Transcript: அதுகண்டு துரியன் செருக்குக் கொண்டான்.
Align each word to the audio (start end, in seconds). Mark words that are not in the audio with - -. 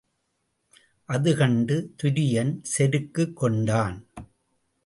அதுகண்டு 1.07 1.75
துரியன் 2.03 2.59
செருக்குக் 2.77 3.35
கொண்டான். 3.35 4.07